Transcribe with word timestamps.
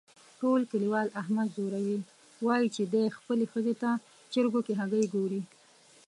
ټول 0.39 0.61
کلیوال 0.71 1.07
احمد 1.21 1.47
ځوروي، 1.55 1.99
وایي 2.45 2.67
چې 2.75 2.83
دی 2.93 3.03
خپلې 3.17 3.45
ښځې 3.51 3.73
ته 3.81 3.89
چرگو 4.33 4.59
کې 4.65 4.73
هگۍ 4.81 5.05
گوري. 5.13 5.41